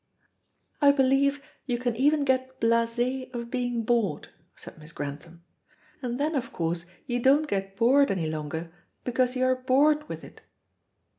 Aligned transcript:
"I 0.81 0.91
believe 0.91 1.43
you 1.67 1.77
can 1.77 1.95
even 1.95 2.25
get 2.25 2.59
blasé 2.59 3.31
of 3.35 3.51
being 3.51 3.83
bored," 3.83 4.29
said 4.55 4.79
Miss 4.79 4.93
Grantham, 4.93 5.43
"and 6.01 6.19
then, 6.19 6.33
of 6.33 6.51
course, 6.51 6.87
you 7.05 7.21
don't 7.21 7.45
get 7.47 7.77
bored 7.77 8.09
any 8.09 8.25
longer, 8.27 8.71
because 9.03 9.35
you 9.35 9.43
are 9.45 9.55
bored 9.55 10.09
with 10.09 10.23
it." 10.23 10.41